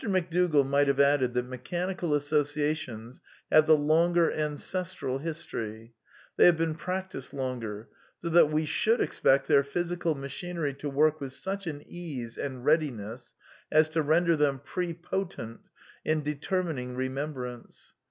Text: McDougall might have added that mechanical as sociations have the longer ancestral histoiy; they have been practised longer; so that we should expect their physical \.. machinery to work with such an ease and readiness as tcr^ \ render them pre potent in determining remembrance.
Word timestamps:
McDougall 0.03 0.65
might 0.65 0.87
have 0.87 0.99
added 0.99 1.35
that 1.35 1.45
mechanical 1.45 2.15
as 2.15 2.25
sociations 2.25 3.21
have 3.51 3.67
the 3.67 3.77
longer 3.77 4.31
ancestral 4.33 5.19
histoiy; 5.19 5.91
they 6.37 6.45
have 6.47 6.57
been 6.57 6.73
practised 6.73 7.33
longer; 7.33 7.87
so 8.17 8.27
that 8.29 8.49
we 8.49 8.65
should 8.65 8.99
expect 8.99 9.47
their 9.47 9.63
physical 9.63 10.15
\.. 10.15 10.15
machinery 10.15 10.73
to 10.73 10.89
work 10.89 11.21
with 11.21 11.33
such 11.33 11.67
an 11.67 11.83
ease 11.85 12.35
and 12.35 12.65
readiness 12.65 13.35
as 13.71 13.87
tcr^ 13.91 14.07
\ 14.07 14.07
render 14.07 14.35
them 14.35 14.57
pre 14.57 14.91
potent 14.91 15.59
in 16.03 16.23
determining 16.23 16.95
remembrance. 16.95 17.93